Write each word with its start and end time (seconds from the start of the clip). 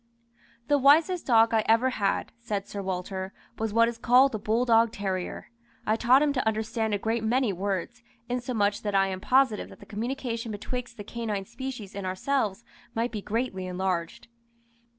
"The 0.67 0.79
wisest 0.79 1.27
dog 1.27 1.53
I 1.53 1.63
ever 1.67 1.91
had," 1.91 2.31
said 2.39 2.67
Sir 2.67 2.81
Walter, 2.81 3.33
"was 3.59 3.71
what 3.71 3.87
is 3.87 3.99
called 3.99 4.31
the 4.31 4.39
bulldog 4.39 4.91
terrier. 4.91 5.51
I 5.85 5.95
taught 5.95 6.23
him 6.23 6.33
to 6.33 6.47
understand 6.47 6.95
a 6.95 6.97
great 6.97 7.23
many 7.23 7.53
words, 7.53 8.01
insomuch 8.27 8.81
that 8.81 8.95
I 8.95 9.09
am 9.09 9.21
positive 9.21 9.69
that 9.69 9.79
the 9.79 9.85
communication 9.85 10.51
betwixt 10.53 10.97
the 10.97 11.03
canine 11.03 11.45
species 11.45 11.93
and 11.95 12.07
ourselves 12.07 12.63
might 12.95 13.11
be 13.11 13.21
greatly 13.21 13.67
enlarged. 13.67 14.27